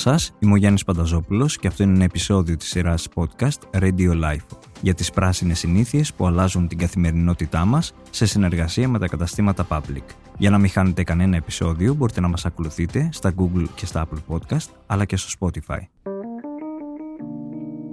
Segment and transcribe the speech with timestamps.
[0.00, 4.58] σας, είμαι ο Γιάννης Πανταζόπουλος και αυτό είναι ένα επεισόδιο της σειράς podcast Radio Life
[4.82, 10.04] για τις πράσινες συνήθειες που αλλάζουν την καθημερινότητά μας σε συνεργασία με τα καταστήματα Public.
[10.38, 14.34] Για να μην χάνετε κανένα επεισόδιο μπορείτε να μας ακολουθείτε στα Google και στα Apple
[14.34, 15.80] Podcast αλλά και στο Spotify.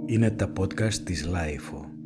[0.06, 1.97] Είναι τα podcast της Lifeo.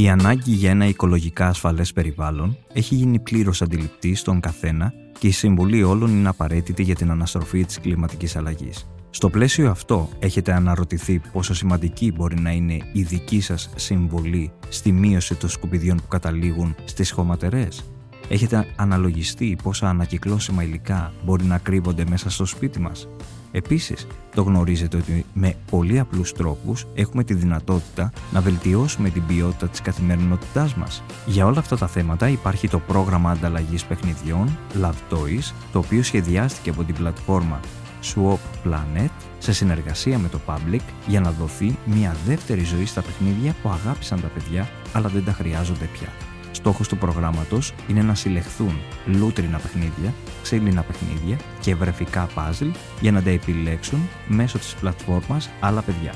[0.00, 5.30] Η ανάγκη για ένα οικολογικά ασφαλές περιβάλλον έχει γίνει πλήρως αντιληπτή στον καθένα και η
[5.30, 8.86] συμβολή όλων είναι απαραίτητη για την αναστροφή της κλιματικής αλλαγής.
[9.10, 14.92] Στο πλαίσιο αυτό έχετε αναρωτηθεί πόσο σημαντική μπορεί να είναι η δική σας συμβολή στη
[14.92, 17.84] μείωση των σκουπιδιών που καταλήγουν στις χωματερές;
[18.28, 23.08] Έχετε αναλογιστεί πόσα ανακυκλώσιμα υλικά μπορεί να κρύβονται μέσα στο σπίτι μας;
[23.52, 29.68] Επίσης, το γνωρίζετε ότι με πολύ απλούς τρόπους έχουμε τη δυνατότητα να βελτιώσουμε την ποιότητα
[29.68, 31.02] της καθημερινότητάς μας.
[31.26, 36.70] Για όλα αυτά τα θέματα υπάρχει το πρόγραμμα ανταλλαγής παιχνιδιών Love Toys, το οποίο σχεδιάστηκε
[36.70, 37.60] από την πλατφόρμα
[38.02, 43.54] Swap Planet σε συνεργασία με το Public για να δοθεί μια δεύτερη ζωή στα παιχνίδια
[43.62, 46.08] που αγάπησαν τα παιδιά αλλά δεν τα χρειάζονται πια.
[46.50, 48.72] Στόχος του προγράμματος είναι να συλλεχθούν
[49.06, 52.68] λούτρινα παιχνίδια, ξύλινα παιχνίδια και βρεφικά παζλ
[53.00, 56.14] για να τα επιλέξουν μέσω της πλατφόρμας άλλα παιδιά.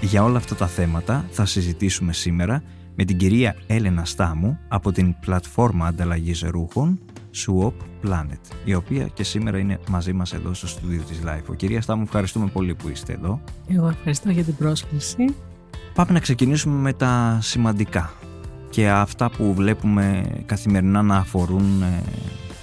[0.00, 2.62] Για όλα αυτά τα θέματα θα συζητήσουμε σήμερα
[2.94, 7.00] με την κυρία Έλενα Στάμου από την πλατφόρμα ανταλλαγής ρούχων
[7.34, 7.72] Swap
[8.06, 11.56] Planet, η οποία και σήμερα είναι μαζί μας εδώ στο στούντιο της Life.
[11.56, 13.40] Κυρία Στάμου, ευχαριστούμε πολύ που είστε εδώ.
[13.68, 15.34] Εγώ ευχαριστώ για την πρόσκληση.
[15.94, 18.12] Πάμε να ξεκινήσουμε με τα σημαντικά
[18.70, 22.02] και αυτά που βλέπουμε καθημερινά να αφορούν ε,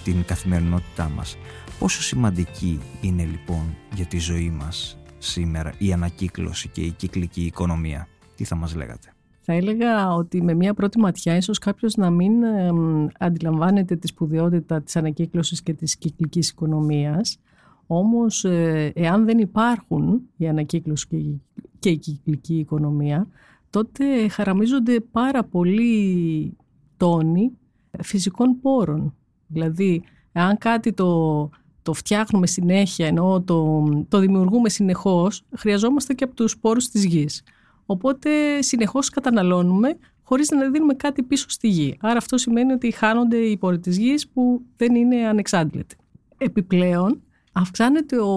[0.03, 1.37] την καθημερινότητά μας.
[1.79, 8.07] Πόσο σημαντική είναι λοιπόν για τη ζωή μας σήμερα η ανακύκλωση και η κυκλική οικονομία;
[8.35, 12.43] Τι θα μας λέγατε; Θα έλεγα ότι με μια πρώτη ματιά ίσως κάποιος να μην
[12.43, 12.71] ε,
[13.19, 17.39] αντιλαμβάνεται τη σπουδαιότητα της ανακύκλωσης και της κυκλικής οικονομίας.
[17.87, 21.41] Όμως ε, εάν δεν υπάρχουν η ανακύκλωση
[21.79, 23.27] και η κυκλική οικονομία
[23.73, 26.57] τότε χαραμίζονται πάρα πολλοί
[26.97, 27.51] τόνοι
[27.99, 29.15] φυσικών πόρων.
[29.47, 31.49] Δηλαδή, αν κάτι το,
[31.81, 37.43] το φτιάχνουμε συνέχεια, ενώ το, το δημιουργούμε συνεχώς, χρειαζόμαστε και από τους πόρους της γης.
[37.85, 41.97] Οπότε συνεχώς καταναλώνουμε χωρίς να δίνουμε κάτι πίσω στη γη.
[41.99, 45.95] Άρα αυτό σημαίνει ότι χάνονται οι πόροι της γης που δεν είναι ανεξάντλητοι.
[46.37, 48.33] Επιπλέον, αυξάνεται ο,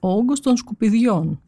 [0.00, 1.40] ο όγκος των σκουπιδιών.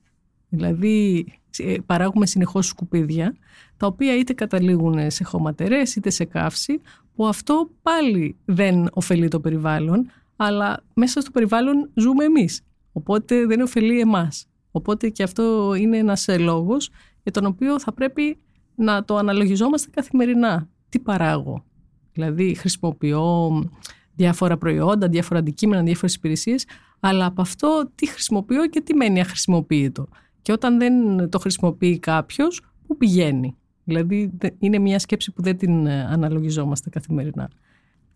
[0.49, 1.40] Δηλαδή, ε,
[1.87, 3.37] παράγουμε συνεχώς σκουπίδια,
[3.77, 6.81] τα οποία είτε καταλήγουν σε χωματερές είτε σε καύση,
[7.15, 12.62] που αυτό πάλι δεν ωφελεί το περιβάλλον, αλλά μέσα στο περιβάλλον ζούμε εμείς.
[12.93, 14.47] Οπότε δεν ωφελεί εμάς.
[14.71, 16.91] Οπότε και αυτό είναι ένας ε, λόγος
[17.22, 18.38] για τον οποίο θα πρέπει
[18.75, 20.69] να το αναλογιζόμαστε καθημερινά.
[20.88, 21.65] Τι παράγω;
[22.12, 23.50] Δηλαδή χρησιμοποιώ
[24.15, 26.65] διάφορα προϊόντα, διάφορα αντικείμενα, διάφορες υπηρεσίες,
[27.00, 30.09] αλλά από αυτό τι χρησιμοποιώ και τι μένει αχρησιμοποιητό.
[30.43, 33.56] Και όταν δεν το χρησιμοποιεί κάποιος, πού πηγαίνει.
[33.84, 37.51] Δηλαδή είναι μια σκέψη που δεν την ε, αναλογιζόμαστε καθημερινά.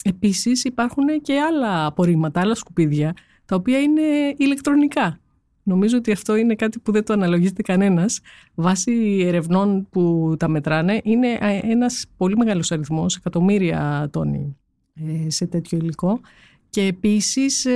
[0.05, 3.15] Επίσης υπάρχουν και άλλα απορρίμματα, άλλα σκουπίδια,
[3.45, 4.03] τα οποία είναι
[4.37, 5.19] ηλεκτρονικά.
[5.63, 8.21] Νομίζω ότι αυτό είναι κάτι που δεν το αναλογίζεται κανένας.
[8.55, 14.57] Βάσει ερευνών που τα μετράνε, είναι ε, ένας πολύ μεγάλος αριθμός, εκατομμύρια τόνοι
[14.95, 16.21] ε, σε τέτοιο υλικό.
[16.69, 17.67] Και επίσης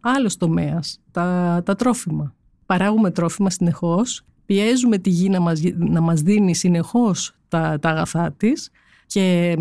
[0.00, 2.34] άλλος τομέας, τα, τα τρόφιμα
[2.70, 8.32] παράγουμε τρόφιμα συνεχώς, πιέζουμε τη γη να μας, να μας δίνει συνεχώς τα, τα αγαθά
[8.32, 8.70] της
[9.06, 9.56] και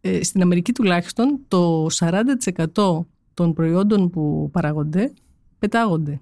[0.00, 1.86] ε, στην Αμερική τουλάχιστον το
[2.74, 3.04] 40%
[3.34, 5.12] των προϊόντων που παράγονται
[5.58, 6.20] πετάγονται.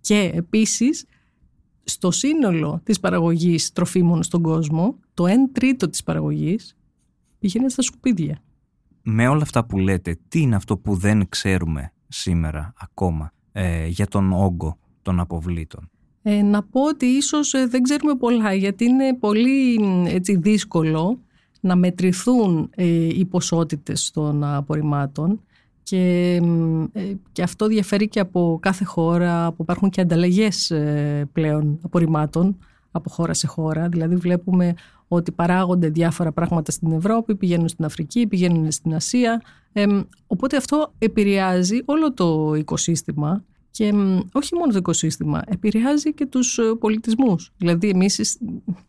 [0.00, 1.04] Και επίσης
[1.84, 6.76] στο σύνολο της παραγωγής τροφίμων στον κόσμο, το 1 τρίτο της παραγωγής
[7.38, 8.42] πηγαίνει στα σκουπίδια.
[9.02, 14.06] Με όλα αυτά που λέτε, τι είναι αυτό που δεν ξέρουμε σήμερα ακόμα; Ε, για
[14.06, 15.90] τον όγκο των αποβλήτων.
[16.22, 21.18] Ε, να πω ότι ίσως ε, δεν ξέρουμε πολλά γιατί είναι πολύ έτσι, δύσκολο
[21.60, 25.40] να μετρηθούν ε, οι ποσότητες των απορριμμάτων
[25.82, 26.34] και,
[26.92, 27.02] ε,
[27.32, 30.72] και αυτό διαφέρει και από κάθε χώρα που υπάρχουν και ανταλλαγές
[31.32, 32.58] πλέον απορριμμάτων
[32.90, 33.88] από χώρα σε χώρα.
[33.88, 34.74] Δηλαδή βλέπουμε
[35.14, 39.42] ότι παράγονται διάφορα πράγματα στην Ευρώπη, πηγαίνουν στην Αφρική, πηγαίνουν στην Ασία.
[40.26, 43.92] οπότε αυτό επηρεάζει όλο το οικοσύστημα και
[44.32, 47.52] όχι μόνο το οικοσύστημα, επηρεάζει και τους ε, πολιτισμούς.
[47.56, 48.38] Δηλαδή εμείς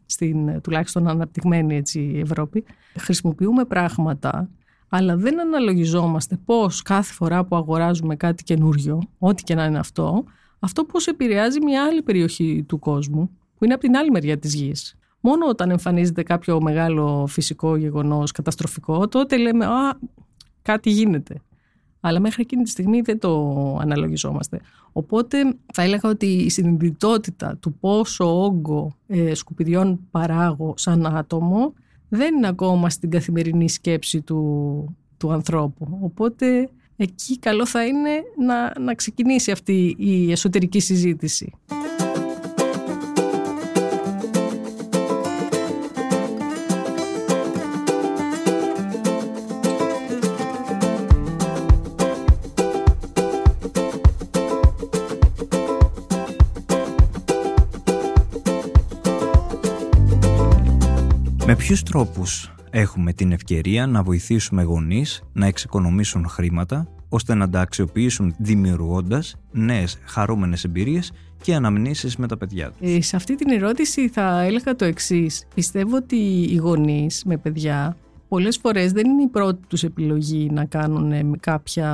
[0.05, 2.63] στην ε, τουλάχιστον αναπτυγμένη έτσι, Ευρώπη
[2.97, 4.49] χρησιμοποιούμε πράγματα
[4.95, 10.23] αλλά δεν αναλογιζόμαστε πώς κάθε φορά που αγοράζουμε κάτι καινούριο, ό,τι και να είναι αυτό,
[10.59, 14.53] αυτό πώς επηρεάζει μια άλλη περιοχή του κόσμου που είναι από την άλλη μεριά της
[14.53, 14.95] γης.
[15.25, 19.97] Μόνο όταν εμφανίζεται κάποιο μεγάλο φυσικό γεγονός καταστροφικό, τότε λέμε «Α,
[20.61, 21.41] κάτι γίνεται».
[21.99, 24.59] Αλλά μέχρι εκείνη τη στιγμή δεν το αναλογιζόμαστε.
[24.91, 25.37] Οπότε
[25.73, 31.73] θα έλεγα ότι η συνειδητότητα του πόσο όγκο ε, σκουπιδιών παράγω σαν άτομο
[32.09, 35.99] δεν είναι ακόμα στην καθημερινή σκέψη του, του ανθρώπου.
[36.01, 41.53] Οπότε εκεί καλό θα είναι να, να ξεκινήσει αυτή η εσωτερική συζήτηση.
[61.53, 67.61] Με ποιους τρόπους έχουμε την ευκαιρία να βοηθήσουμε γονείς να εξοικονομήσουν χρήματα ώστε να τα
[67.61, 71.11] αξιοποιήσουν δημιουργώντας νέες χαρούμενες εμπειρίες
[71.41, 75.47] και αναμνήσεις με τα παιδιά τους; Ε, σε αυτή την ερώτηση θα έλεγα το εξής.
[75.55, 76.15] Πιστεύω ότι
[76.50, 77.97] οι γονείς με παιδιά
[78.27, 81.89] πολλές φορές δεν είναι η πρώτη τους επιλογή να κάνουν κάποια,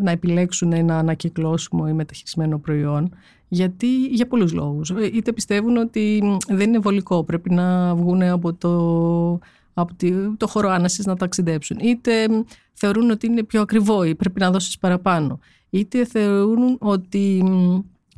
[0.00, 3.14] να επιλέξουν ένα ανακυκλώσιμο ή μεταχειρισμένο προϊόν
[3.54, 4.90] γιατί για πολλούς λόγους.
[4.90, 8.74] Ε, είτε πιστεύουν ότι δεν είναι βολικό, πρέπει να βγουν από το,
[9.74, 9.94] από
[10.36, 11.78] το χώρο άνασης να ταξιδέψουν.
[11.80, 12.26] Είτε
[12.72, 15.38] θεωρούν ότι είναι πιο ακριβό ή πρέπει να δώσεις παραπάνω.
[15.70, 17.44] Είτε θεωρούν ότι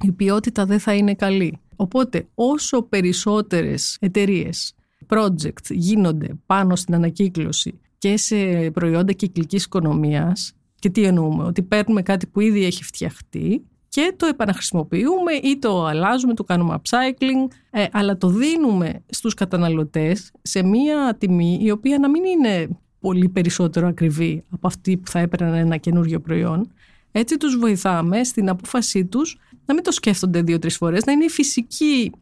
[0.03, 1.59] η ποιότητα δεν θα είναι καλή.
[1.77, 4.75] Οπότε όσο περισσότερες εταιρείες,
[5.09, 12.03] project γίνονται πάνω στην ανακύκλωση και σε προϊόντα κυκλικής οικονομίας και τι εννοούμε, ότι παίρνουμε
[12.03, 13.65] κάτι που ήδη έχει φτιαχτεί
[13.97, 20.33] και το επαναχρησιμοποιούμε ή το αλλάζουμε, το κάνουμε upcycling, ε, αλλά το δίνουμε στους καταναλωτές
[20.43, 22.69] σε μία τιμή η οποία να μην είναι
[23.01, 26.73] πολύ περισσότερο ακριβή από αυτή που θα έπαιρναν ένα καινούριο προϊόν.
[27.13, 31.31] Έτσι τους βοηθάμε στην απόφασή τους να μην το σκέφτονται δύο-τρεις φορές, να είναι η
[31.31, 32.13] φυσική,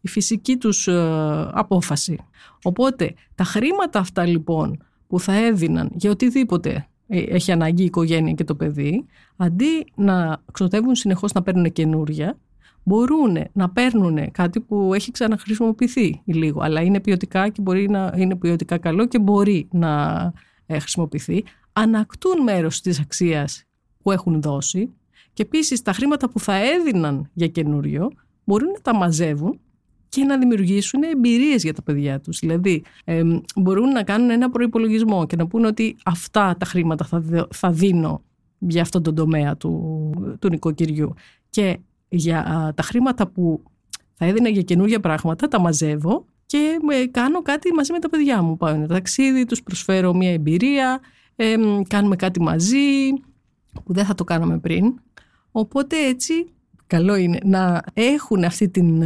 [0.00, 2.18] η φυσική τους ε, απόφαση.
[2.62, 8.32] Οπότε τα χρήματα αυτά λοιπόν που θα έδιναν για οτιδήποτε ε, έχει ανάγκη η οικογένεια
[8.32, 9.06] και το παιδί,
[9.36, 12.38] αντί να ξοδεύουν συνεχώς να παίρνουν καινούρια,
[12.82, 18.36] μπορούν να παίρνουν κάτι που έχει ξαναχρησιμοποιηθεί λίγο, αλλά είναι ποιοτικά και μπορεί να είναι
[18.36, 20.22] ποιοτικά καλό και μπορεί να
[20.66, 23.64] ε, χρησιμοποιηθεί, ανακτούν μέρος της αξίας
[24.02, 24.92] που έχουν δώσει
[25.32, 28.10] και επίσης τα χρήματα που θα έδιναν για καινούριο
[28.44, 29.60] μπορούν να τα μαζεύουν
[30.08, 32.38] και να δημιουργήσουν εμπειρίες για τα παιδιά τους.
[32.38, 32.82] Δηλαδή
[33.56, 38.22] μπορούν να κάνουν ένα προϋπολογισμό και να πούνε ότι αυτά τα χρήματα θα, θα δίνω
[38.58, 40.10] για αυτόν τον τομέα του,
[40.40, 41.14] του νοικοκυριού.
[41.50, 41.78] Και
[42.08, 43.62] για τα χρήματα που
[44.14, 46.78] θα έδινα για καινούργια πράγματα τα μαζεύω και
[47.10, 48.56] κάνω κάτι μαζί με τα παιδιά μου.
[48.56, 51.00] Πάω ένα ταξίδι, τους προσφέρω μια εμπειρία,
[51.88, 53.12] κάνουμε κάτι μαζί
[53.84, 54.94] που δεν θα το κάναμε πριν.
[55.50, 56.52] Οπότε έτσι
[56.88, 59.02] καλό είναι να έχουν αυτή την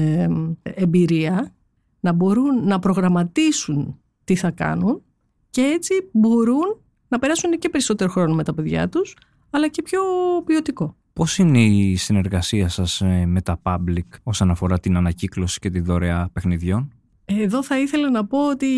[0.62, 1.54] εμπειρία,
[2.00, 5.02] να μπορούν να προγραμματίσουν τι θα κάνουν
[5.50, 9.16] και έτσι μπορούν να περάσουν και περισσότερο χρόνο με τα παιδιά τους,
[9.50, 10.00] αλλά και πιο
[10.44, 10.96] ποιοτικό.
[11.12, 15.80] Πώς είναι η συνεργασία σας ε, με τα public όσον αφορά την ανακύκλωση και τη
[15.80, 16.92] δωρεά παιχνιδιών;
[17.40, 18.68] Εδώ θα ήθελα να πω ότι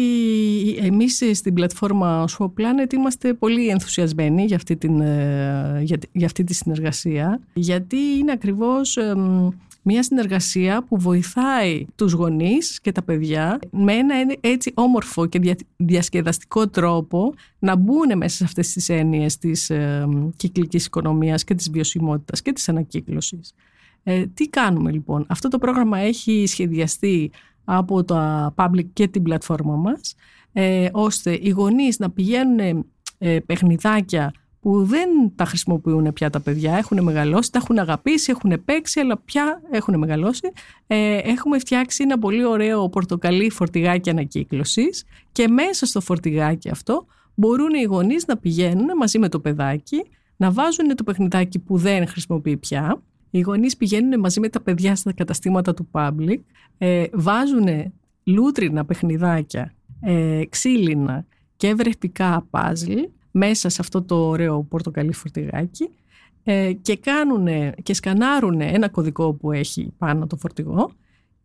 [0.80, 6.54] εμείς στην πλατφόρμα Swap Planet είμαστε πολύ ενθουσιασμένοι για αυτή, την, ε, για, αυτή τη
[6.54, 8.98] συνεργασία γιατί είναι ακριβώς
[9.86, 16.68] μια συνεργασία που βοηθάει τους γονείς και τα παιδιά με ένα έτσι όμορφο και διασκεδαστικό
[16.68, 19.70] τρόπο να μπουν μέσα σε αυτές τις έννοιες της
[20.36, 23.54] κυκλικής οικονομίας και της βιωσιμότητας και της ανακύκλωσης.
[24.02, 27.30] Ε, τι κάνουμε λοιπόν; Αυτό το πρόγραμμα έχει σχεδιαστεί
[27.64, 30.14] από τα public και την πλατφόρμα μας,
[30.52, 32.86] ε, ώστε οι γονείς να πηγαίνουν
[33.18, 38.64] ε, παιχνιδάκια που δεν τα χρησιμοποιούν πια τα παιδιά, έχουν μεγαλώσει, τα έχουν αγαπήσει, έχουν
[38.64, 40.52] παίξει, αλλά πια έχουν μεγαλώσει.
[40.86, 47.74] Ε, έχουμε φτιάξει ένα πολύ ωραίο πορτοκαλί φορτηγάκι ανακύκλωσης και μέσα στο φορτηγάκι αυτό μπορούν
[47.74, 50.04] οι γονείς να πηγαίνουν μαζί με το παιδάκι,
[50.36, 53.02] να βάζουν το παιχνιδάκι που δεν χρησιμοποιεί πια
[53.34, 56.38] οι γονείς πηγαίνουν μαζί με τα παιδιά στα καταστήματα του public,
[56.78, 57.92] ε, βάζουν
[58.24, 61.26] λούτρινα παιχνιδάκια, ε, ξύλινα
[61.56, 62.92] και βρεφικά παζλ
[63.30, 65.88] μέσα σε αυτό το ωραίο πορτοκαλί φορτηγάκι
[66.44, 67.46] ε, και, κάνουν,
[67.82, 70.90] και σκανάρουν ένα κωδικό που έχει πάνω το φορτηγό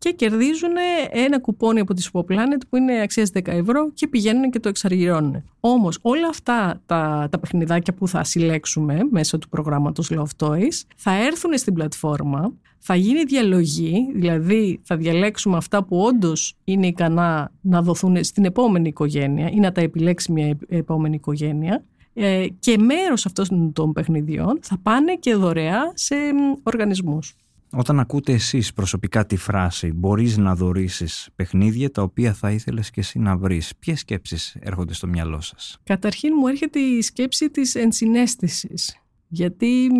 [0.00, 0.70] και κερδίζουν
[1.10, 5.42] ένα κουπόνι από τη Planet που είναι αξίας 10 ευρώ και πηγαίνουν και το εξαργυρώνουν.
[5.60, 11.12] Όμως όλα αυτά τα, τα παιχνιδάκια που θα συλλέξουμε μέσω του προγράμματος Love Toys θα
[11.24, 17.82] έρθουν στην πλατφόρμα, θα γίνει διαλογή, δηλαδή θα διαλέξουμε αυτά που όντως είναι ικανά να
[17.82, 23.72] δοθούν στην επόμενη οικογένεια ή να τα επιλέξει μια επόμενη οικογένεια ε, και μέρος αυτών
[23.72, 26.14] των παιχνιδιών θα πάνε και δωρεά σε
[26.62, 27.34] οργανισμούς.
[27.72, 33.00] Όταν ακούτε εσείς προσωπικά τη φράση «μπορείς να δωρήσεις παιχνίδια τα οποία θα ήθελες και
[33.00, 37.74] εσύ να βρεις», ποιες σκέψεις έρχονται στο μυαλό σας; Καταρχήν μου έρχεται η σκέψη της
[37.74, 38.96] ενσυναίσθησης.
[39.28, 39.90] Γιατί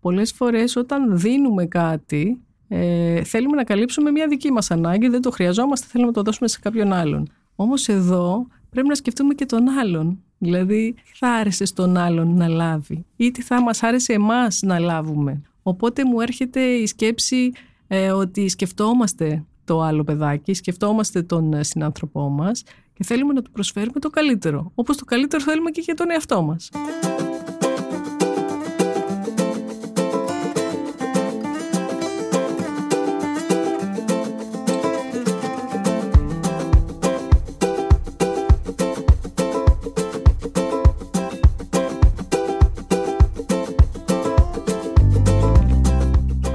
[0.00, 5.30] πολλές φορές όταν δίνουμε κάτι ε, θέλουμε να καλύψουμε μια δική μας ανάγκη, δεν το
[5.30, 7.28] χρειαζόμαστε, θέλουμε να το δώσουμε σε κάποιον άλλον.
[7.56, 10.22] Όμως εδώ πρέπει να σκεφτούμε και τον άλλον.
[10.38, 14.78] Δηλαδή, τι θα άρεσε στον άλλον να λάβει ή τι θα μας άρεσε εμάς να
[14.78, 15.42] λάβουμε.
[15.68, 17.52] Οπότε μου έρχεται η σκέψη
[17.86, 22.62] ε, ότι σκεφτόμαστε το άλλο παιδάκι, σκεφτόμαστε τον ε, συνάνθρωπό μας
[22.94, 24.72] και θέλουμε να του προσφέρουμε το καλύτερο.
[24.74, 26.70] Όπως το καλύτερο θέλουμε και για τον εαυτό μας.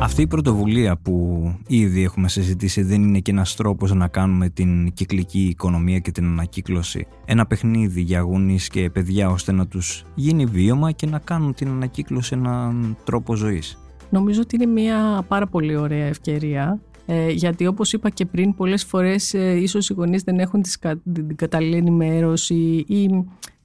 [0.03, 4.93] Αυτή η πρωτοβουλία που ήδη έχουμε συζητήσει δεν είναι και ένας τρόπος να κάνουμε την
[4.93, 7.08] κυκλική οικονομία και την ανακύκλωση.
[7.25, 11.67] Ένα παιχνίδι για γονείς και παιδιά ώστε να τους γίνει βίωμα και να κάνουν την
[11.67, 13.77] ανακύκλωση έναν τρόπο ζωής.
[14.10, 18.84] Νομίζω ότι είναι μια πάρα πολύ ωραία ευκαιρία ε, γιατί όπως είπα και πριν πολλές
[18.84, 20.63] φορές ε, ίσως οι γονείς δεν έχουν
[21.13, 23.10] την κατάλληλη ενημέρωση ή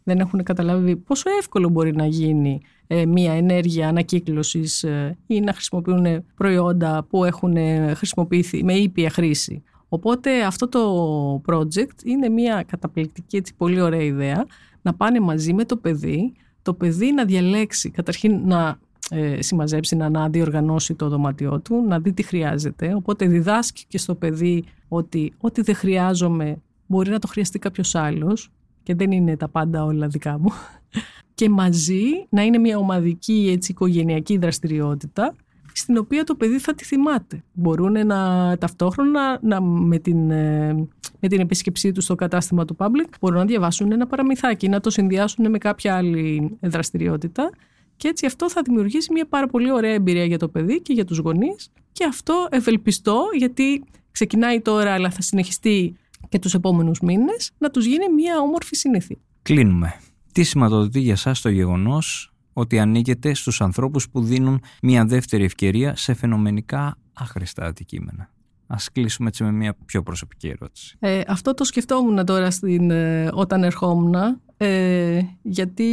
[0.07, 5.53] δεν έχουν καταλάβει πόσο εύκολο μπορεί να γίνει ε, μια ενέργεια ανακύκλωσης ε, ή να
[5.53, 9.63] χρησιμοποιούν προϊόντα που έχουν ε, χρησιμοποιηθεί με ήπια χρήση.
[9.89, 14.47] Οπότε αυτό το project είναι μια καταπληκτική έτσι, πολύ ωραία ιδέα
[14.83, 16.33] να πάνε μαζί με το παιδί,
[16.63, 18.79] το παιδί να διαλέξει, καταρχήν να
[19.11, 22.95] ε, συμμαζέψει, να, να διοργανώσει το δωμάτιό του, να δει τι χρειάζεται.
[22.95, 28.51] Οπότε διδάσκει και στο παιδί ότι ό,τι δεν χρειάζομαι μπορεί να το χρειαστεί κάποιος άλλος
[28.87, 30.53] και δεν είναι τα πάντα όλα δικά μου.
[31.35, 35.35] Και μαζί να είναι μια ομαδική έτσι, οικογενειακή δραστηριότητα
[35.73, 37.43] στην οποία το παιδί θα τη θυμάται.
[37.53, 38.17] Μπορούν να
[38.59, 40.73] ταυτόχρονα να, με, την, ε,
[41.21, 44.91] με την επίσκεψή τους στο κατάστημα του public μπορούν να διαβάσουν ένα παραμυθάκι, να το
[44.91, 47.51] συνδυάσουν με κάποια άλλη δραστηριότητα
[47.97, 51.05] και έτσι αυτό θα δημιουργήσει μια πάρα πολύ ωραία εμπειρία για το παιδί και για
[51.05, 55.97] τους γονείς και αυτό ευελπιστώ γιατί ξεκινάει τώρα αλλά θα συνεχιστεί
[56.29, 59.17] και τους επόμενους μήνες να τους γίνει μια όμορφη συνήθεια.
[59.43, 59.95] Κλείνουμε.
[60.33, 65.97] Τι σηματοδοτεί για σας το γεγονός ότι ανήκετε στους ανθρώπους που δίνουν μια δεύτερη ευκαιρία
[65.97, 68.31] σε φαινομενικά άχρηστα αντικείμενα;
[68.67, 70.97] Ας κλείσουμε έτσι με μια πιο προσωπική ερώτηση.
[70.99, 74.15] Ε, αυτό το σκεφτόμουν τώρα στην, ε, όταν ερχόμουν,
[74.57, 75.91] ε, γιατί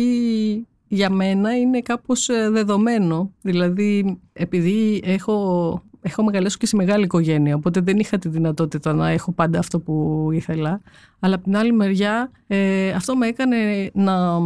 [0.87, 3.33] για μένα είναι κάπως ε, δεδομένο.
[3.41, 9.09] Δηλαδή, επειδή έχω έχω μεγαλώσει και σε μεγάλη οικογένεια, οπότε δεν είχα τη δυνατότητα να
[9.09, 10.81] έχω πάντα αυτό που ήθελα.
[11.19, 14.39] Αλλά από την άλλη μεριά ε, αυτό με έκανε να,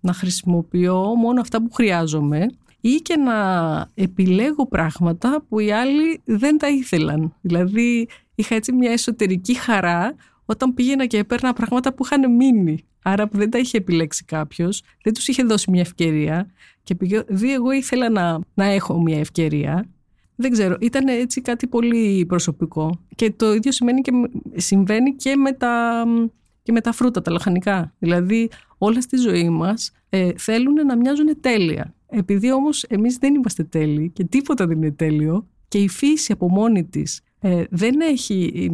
[0.00, 2.46] να χρησιμοποιώ μόνο αυτά που χρειάζομαι
[2.80, 3.36] ή και να
[3.94, 7.34] επιλέγω πράγματα που οι άλλοι δεν τα ήθελαν.
[7.40, 12.84] Δηλαδή είχα έτσι μια εσωτερική χαρά όταν πήγαινα και έπαιρνα πράγματα που είχαν μείνει.
[13.02, 16.50] Άρα που δεν τα είχε επιλέξει κάποιος, δεν τους είχε δώσει μια ευκαιρία.
[16.82, 16.96] Και
[17.28, 19.84] επειδή εγώ ήθελα να, να έχω μια ευκαιρία,
[20.36, 23.00] δεν ξέρω, ήταν έτσι κάτι πολύ προσωπικό.
[23.14, 24.10] Και το ίδιο σημαίνει και,
[24.54, 26.04] συμβαίνει και με, τα,
[26.62, 27.94] και με τα φρούτα, τα λαχανικά.
[27.98, 31.94] Δηλαδή όλα στη ζωή μας ε, θέλουν να μοιάζουν τέλεια.
[32.06, 36.48] Επειδή όμως εμείς δεν είμαστε τέλειοι και τίποτα δεν είναι τέλειο και η φύση από
[36.48, 38.70] μόνη της ε, δεν έχει,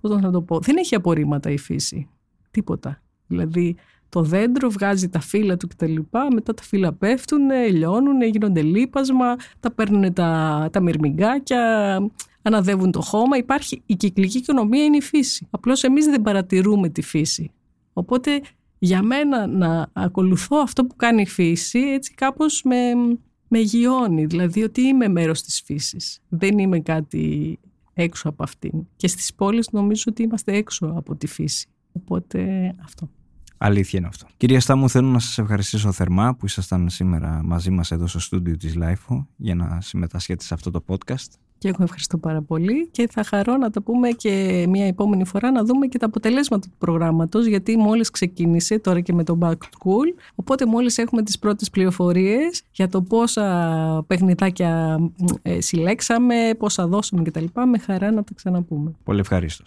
[0.00, 2.08] πώς να το πω, δεν έχει απορρίμματα η φύση.
[2.50, 3.02] Τίποτα.
[3.26, 3.76] Δηλαδή
[4.08, 5.96] το δέντρο βγάζει τα φύλλα του κτλ.
[6.34, 11.98] Μετά τα φύλλα πέφτουν, λιώνουν, γίνονται λίπασμα, τα παίρνουν τα, τα μυρμηγκάκια,
[12.42, 13.36] αναδεύουν το χώμα.
[13.36, 15.46] Υπάρχει η κυκλική οικονομία, είναι η φύση.
[15.50, 17.50] Απλώς εμείς δεν παρατηρούμε τη φύση.
[17.92, 18.40] Οπότε
[18.78, 22.92] για μένα να ακολουθώ αυτό που κάνει η φύση έτσι κάπως με,
[23.48, 24.26] με γιώνει.
[24.26, 26.20] Δηλαδή ότι είμαι μέρος της φύσης.
[26.28, 27.58] Δεν είμαι κάτι
[27.94, 28.86] έξω από αυτήν.
[28.96, 31.68] Και στις πόλεις νομίζω ότι είμαστε έξω από τη φύση.
[31.92, 33.10] Οπότε αυτό.
[33.58, 34.26] Αλήθεια είναι αυτό.
[34.36, 38.56] Κυρία Στάμου, θέλω να σας ευχαριστήσω θερμά που ήσασταν σήμερα μαζί μας εδώ στο στούντιο
[38.56, 41.28] της LIFO για να συμμετάσχετε σε αυτό το podcast.
[41.58, 45.50] Και εγώ ευχαριστώ πάρα πολύ και θα χαρώ να το πούμε και μια επόμενη φορά
[45.50, 49.50] να δούμε και τα αποτελέσματα του προγράμματος γιατί μόλις ξεκίνησε τώρα και με το Back
[49.50, 54.98] to School οπότε μόλις έχουμε τις πρώτες πληροφορίες για το πόσα παιχνιδάκια
[55.42, 57.44] ε, συλλέξαμε, πόσα δώσαμε κτλ.
[57.66, 58.94] Με χαρά να τα ξαναπούμε.
[59.04, 59.64] Πολύ ευχαριστώ.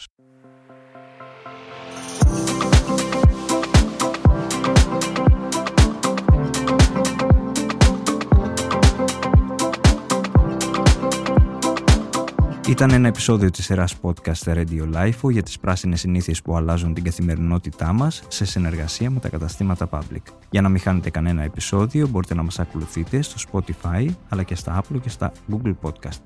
[12.69, 17.03] Ήταν ένα επεισόδιο της σειράς podcast Radio LiFO για τις πράσινες συνήθειες που αλλάζουν την
[17.03, 20.21] καθημερινότητά μας σε συνεργασία με τα καταστήματα Public.
[20.49, 24.81] Για να μην χάνετε κανένα επεισόδιο μπορείτε να μας ακολουθείτε στο Spotify αλλά και στα
[24.81, 26.21] Apple και στα Google Podcast.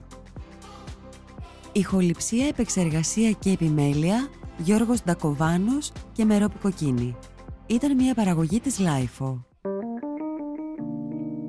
[1.72, 7.16] Ηχοληψία, επεξεργασία και επιμέλεια Γιώργος Ντακοβάνος και Μερόπη Κοκκίνη.
[7.66, 9.46] Ήταν μια παραγωγή της LiFO.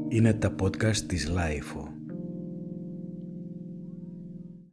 [0.08, 1.93] Είναι τα podcast της Λάιφο.